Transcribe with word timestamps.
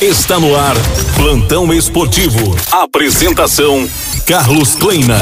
Está 0.00 0.38
no 0.38 0.54
ar, 0.54 0.74
Plantão 1.16 1.72
Esportivo. 1.72 2.54
Apresentação: 2.70 3.88
Carlos 4.26 4.74
Kleina. 4.74 5.16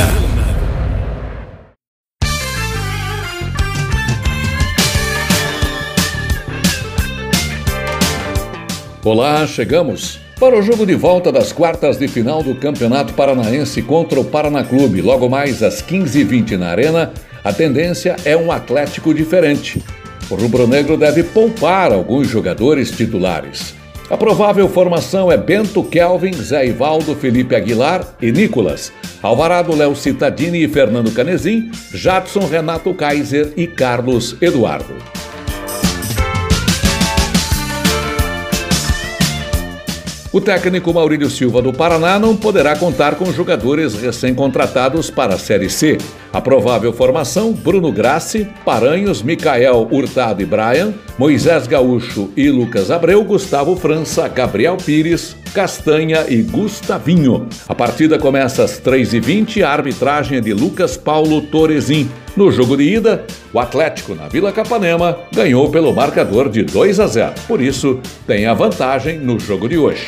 Olá, 9.05 9.47
chegamos 9.47 10.19
para 10.41 10.59
o 10.59 10.63
jogo 10.63 10.85
de 10.85 10.97
volta 10.97 11.31
das 11.31 11.53
quartas 11.53 11.97
de 11.97 12.09
final 12.09 12.43
do 12.43 12.57
Campeonato 12.57 13.15
Paranaense 13.15 13.81
contra 13.81 14.19
o 14.19 14.25
Paraná 14.25 14.65
Clube. 14.65 15.01
Logo 15.01 15.29
mais 15.29 15.63
às 15.63 15.81
15h20 15.83 16.57
na 16.57 16.71
Arena, 16.71 17.15
a 17.45 17.53
tendência 17.53 18.17
é 18.25 18.37
um 18.37 18.51
Atlético 18.51 19.15
diferente. 19.15 19.81
O 20.29 20.35
rubro-negro 20.35 20.97
deve 20.97 21.23
poupar 21.23 21.93
alguns 21.93 22.27
jogadores 22.27 22.91
titulares. 22.91 23.84
A 24.15 24.17
provável 24.17 24.69
formação 24.69 25.33
é 25.33 25.37
Bento 25.37 25.83
Kelvin, 25.83 26.35
Zé 26.35 26.69
Ivaldo, 26.69 27.17
Felipe 27.17 27.57
Aguilar 27.57 28.15
e 28.23 28.31
Nicolas. 28.31 28.93
Alvarado, 29.21 29.75
Léo 29.75 29.97
Cittadini 29.97 30.63
e 30.63 30.69
Fernando 30.69 31.11
Canezin, 31.11 31.69
Jadson, 31.93 32.47
Renato 32.47 32.95
Kaiser 32.95 33.53
e 33.57 33.67
Carlos 33.67 34.37
Eduardo. 34.41 34.95
O 40.33 40.41
técnico 40.41 40.95
Maurílio 40.95 41.29
Silva 41.29 41.61
do 41.61 41.73
Paraná 41.73 42.17
não 42.17 42.37
poderá 42.37 42.77
contar 42.77 43.17
com 43.17 43.33
jogadores 43.33 43.95
recém-contratados 43.95 45.11
para 45.11 45.35
a 45.35 45.39
Série 45.39 45.69
C. 45.69 45.99
A 46.35 46.41
provável 46.41 46.93
formação: 46.93 47.53
Bruno 47.53 47.93
Grassi, 47.93 48.49
Paranhos, 48.65 49.23
Micael 49.23 49.87
Hurtado 49.89 50.43
e 50.43 50.45
Brian, 50.45 50.93
Moisés 51.17 51.69
Gaúcho 51.69 52.29
e 52.37 52.51
Lucas 52.51 52.91
Abreu, 52.91 53.23
Gustavo 53.23 53.77
França, 53.77 54.27
Gabriel 54.27 54.77
Pires, 54.77 55.37
Castanha 55.55 56.27
e 56.29 56.43
Gustavinho. 56.43 57.47
A 57.69 57.75
partida 57.75 58.19
começa 58.19 58.65
às 58.65 58.81
3h20 58.81 59.63
a 59.63 59.71
arbitragem 59.71 60.39
é 60.39 60.41
de 60.41 60.53
Lucas 60.53 60.97
Paulo 60.97 61.41
Torezin. 61.41 62.11
No 62.37 62.51
jogo 62.51 62.77
de 62.77 62.83
ida, 62.83 63.25
o 63.53 63.61
Atlético 63.61 64.17
na 64.17 64.27
Vila 64.27 64.51
Capanema 64.51 65.17
ganhou 65.33 65.71
pelo 65.71 65.95
marcador 65.95 66.49
de 66.49 66.65
2 66.65 66.99
a 66.99 67.07
0. 67.07 67.35
Por 67.47 67.61
isso, 67.61 68.01
tem 68.27 68.47
a 68.47 68.55
vantagem 68.55 69.21
no 69.21 69.39
jogo 69.39 69.69
de 69.69 69.79
hoje. 69.79 70.07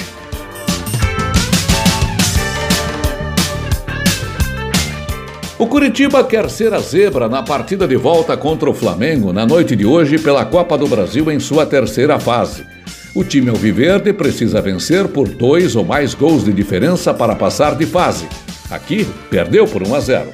O 5.59 5.67
Curitiba 5.67 6.23
quer 6.23 6.51
ser 6.51 6.75
a 6.75 6.81
zebra 6.81 7.31
na 7.31 7.43
partida 7.43 7.89
de 7.89 7.97
volta 7.97 8.37
contra 8.37 8.69
o 8.69 8.75
Flamengo 8.75 9.33
na 9.33 9.47
noite 9.47 9.75
de 9.75 9.87
hoje 9.87 10.19
pela 10.19 10.45
Copa 10.45 10.77
do 10.77 10.87
Brasil 10.87 11.33
em 11.33 11.41
sua 11.41 11.65
terceira 11.65 12.21
fase. 12.21 12.67
O 13.15 13.25
time 13.25 13.49
alviverde 13.49 14.13
precisa 14.13 14.61
vencer 14.61 15.09
por 15.09 15.27
dois 15.27 15.75
ou 15.75 15.83
mais 15.83 16.13
gols 16.13 16.45
de 16.45 16.53
diferença 16.53 17.15
para 17.15 17.35
passar 17.35 17.75
de 17.75 17.87
fase. 17.87 18.29
Aqui, 18.71 19.07
perdeu 19.31 19.67
por 19.67 19.83
1 19.83 19.95
a 19.95 20.01
0. 20.01 20.31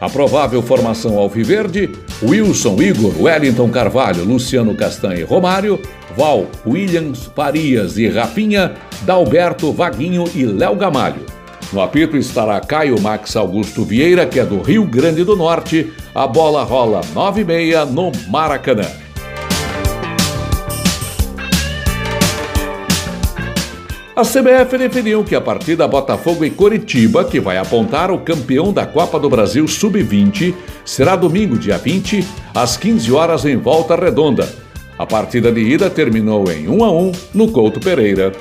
A 0.00 0.08
provável 0.08 0.62
formação 0.62 1.18
alviverde: 1.18 1.90
Wilson, 2.22 2.80
Igor, 2.80 3.20
Wellington 3.20 3.68
Carvalho, 3.68 4.22
Luciano 4.22 4.76
Castanha 4.76 5.18
e 5.18 5.24
Romário, 5.24 5.80
Val, 6.16 6.46
Williams, 6.64 7.28
Farias 7.34 7.98
e 7.98 8.08
Rapinha, 8.08 8.74
Dalberto, 9.00 9.72
Vaguinho 9.72 10.24
e 10.36 10.44
Léo 10.44 10.76
Gamalho. 10.76 11.31
No 11.72 11.80
apito 11.80 12.18
estará 12.18 12.60
Caio 12.60 13.00
Max 13.00 13.34
Augusto 13.34 13.82
Vieira, 13.82 14.26
que 14.26 14.38
é 14.38 14.44
do 14.44 14.60
Rio 14.60 14.84
Grande 14.84 15.24
do 15.24 15.34
Norte. 15.34 15.90
A 16.14 16.26
bola 16.26 16.62
rola 16.64 17.00
9 17.14 17.40
e 17.40 17.44
meia 17.44 17.86
no 17.86 18.12
Maracanã. 18.28 18.86
A 24.14 24.22
CBF 24.22 24.76
definiu 24.76 25.24
que 25.24 25.34
a 25.34 25.40
partida 25.40 25.88
Botafogo 25.88 26.44
e 26.44 26.50
Coritiba, 26.50 27.24
que 27.24 27.40
vai 27.40 27.56
apontar 27.56 28.10
o 28.10 28.18
campeão 28.18 28.70
da 28.70 28.84
Copa 28.84 29.18
do 29.18 29.30
Brasil 29.30 29.66
Sub-20, 29.66 30.54
será 30.84 31.16
domingo, 31.16 31.56
dia 31.56 31.78
20, 31.78 32.22
às 32.54 32.76
15 32.76 33.10
horas 33.10 33.46
em 33.46 33.56
Volta 33.56 33.96
Redonda. 33.96 34.46
A 34.98 35.06
partida 35.06 35.50
de 35.50 35.62
ida 35.62 35.88
terminou 35.88 36.52
em 36.52 36.68
1 36.68 36.84
a 36.84 36.92
1 36.92 37.12
no 37.32 37.50
Couto 37.50 37.80
Pereira. 37.80 38.32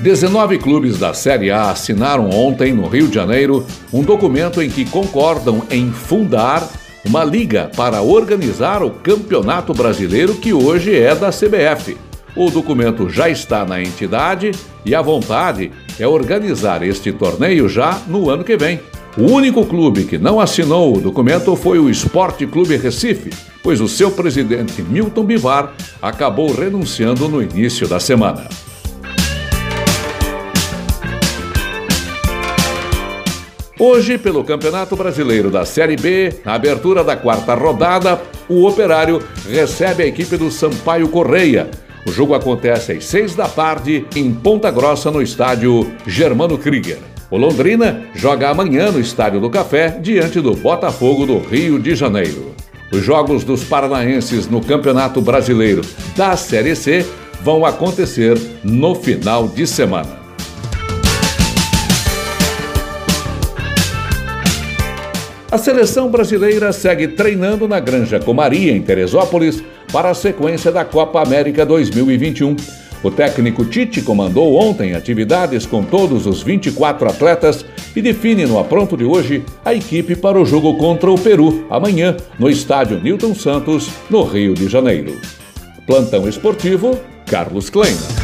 19 0.00 0.58
clubes 0.58 0.96
da 0.96 1.12
Série 1.12 1.50
A 1.50 1.70
assinaram 1.70 2.30
ontem, 2.30 2.72
no 2.72 2.86
Rio 2.86 3.08
de 3.08 3.14
Janeiro, 3.16 3.66
um 3.92 4.02
documento 4.04 4.62
em 4.62 4.70
que 4.70 4.84
concordam 4.84 5.64
em 5.68 5.90
fundar 5.90 6.68
uma 7.04 7.24
liga 7.24 7.68
para 7.76 8.00
organizar 8.00 8.80
o 8.80 8.90
Campeonato 8.90 9.74
Brasileiro 9.74 10.36
que 10.36 10.52
hoje 10.52 10.96
é 10.96 11.16
da 11.16 11.30
CBF. 11.30 11.96
O 12.36 12.48
documento 12.48 13.08
já 13.08 13.28
está 13.28 13.64
na 13.64 13.82
entidade 13.82 14.52
e 14.84 14.94
a 14.94 15.02
vontade 15.02 15.72
é 15.98 16.06
organizar 16.06 16.84
este 16.84 17.10
torneio 17.10 17.68
já 17.68 18.00
no 18.06 18.30
ano 18.30 18.44
que 18.44 18.56
vem. 18.56 18.78
O 19.16 19.32
único 19.32 19.66
clube 19.66 20.04
que 20.04 20.16
não 20.16 20.38
assinou 20.38 20.96
o 20.96 21.00
documento 21.00 21.56
foi 21.56 21.80
o 21.80 21.90
Esporte 21.90 22.46
Clube 22.46 22.76
Recife, 22.76 23.30
pois 23.64 23.80
o 23.80 23.88
seu 23.88 24.12
presidente 24.12 24.80
Milton 24.80 25.24
Bivar 25.24 25.72
acabou 26.00 26.52
renunciando 26.52 27.28
no 27.28 27.42
início 27.42 27.88
da 27.88 27.98
semana. 27.98 28.46
Hoje, 33.80 34.18
pelo 34.18 34.42
Campeonato 34.42 34.96
Brasileiro 34.96 35.52
da 35.52 35.64
Série 35.64 35.94
B, 35.94 36.34
na 36.44 36.54
abertura 36.54 37.04
da 37.04 37.14
quarta 37.14 37.54
rodada, 37.54 38.20
o 38.48 38.66
Operário 38.66 39.22
recebe 39.48 40.02
a 40.02 40.06
equipe 40.06 40.36
do 40.36 40.50
Sampaio 40.50 41.06
Correia. 41.08 41.70
O 42.04 42.10
jogo 42.10 42.34
acontece 42.34 42.90
às 42.90 43.04
seis 43.04 43.36
da 43.36 43.46
tarde 43.46 44.04
em 44.16 44.34
Ponta 44.34 44.68
Grossa, 44.72 45.12
no 45.12 45.22
estádio 45.22 45.88
Germano 46.04 46.58
Krieger. 46.58 46.98
O 47.30 47.36
Londrina 47.36 48.02
joga 48.16 48.50
amanhã 48.50 48.90
no 48.90 48.98
Estádio 48.98 49.38
do 49.38 49.50
Café, 49.50 49.90
diante 50.00 50.40
do 50.40 50.56
Botafogo 50.56 51.24
do 51.24 51.38
Rio 51.38 51.78
de 51.78 51.94
Janeiro. 51.94 52.54
Os 52.90 53.04
jogos 53.04 53.44
dos 53.44 53.62
paranaenses 53.62 54.48
no 54.48 54.60
Campeonato 54.60 55.20
Brasileiro 55.20 55.82
da 56.16 56.36
Série 56.36 56.74
C 56.74 57.06
vão 57.42 57.64
acontecer 57.64 58.36
no 58.64 58.94
final 58.96 59.46
de 59.46 59.66
semana. 59.68 60.17
A 65.50 65.56
seleção 65.56 66.10
brasileira 66.10 66.70
segue 66.74 67.08
treinando 67.08 67.66
na 67.66 67.80
Granja 67.80 68.20
Comaria, 68.20 68.70
em 68.70 68.82
Teresópolis, 68.82 69.62
para 69.90 70.10
a 70.10 70.14
sequência 70.14 70.70
da 70.70 70.84
Copa 70.84 71.22
América 71.22 71.64
2021. 71.64 72.54
O 73.02 73.10
técnico 73.10 73.64
Tite 73.64 74.02
comandou 74.02 74.56
ontem 74.56 74.94
atividades 74.94 75.64
com 75.64 75.82
todos 75.82 76.26
os 76.26 76.42
24 76.42 77.08
atletas 77.08 77.64
e 77.96 78.02
define 78.02 78.44
no 78.44 78.58
apronto 78.58 78.94
de 78.94 79.04
hoje 79.04 79.42
a 79.64 79.72
equipe 79.72 80.14
para 80.14 80.38
o 80.38 80.44
jogo 80.44 80.76
contra 80.76 81.10
o 81.10 81.18
Peru, 81.18 81.66
amanhã, 81.70 82.14
no 82.38 82.50
estádio 82.50 83.00
Newton 83.00 83.34
Santos, 83.34 83.88
no 84.10 84.24
Rio 84.24 84.52
de 84.52 84.68
Janeiro. 84.68 85.18
Plantão 85.86 86.28
Esportivo, 86.28 87.00
Carlos 87.24 87.70
Kleina. 87.70 88.17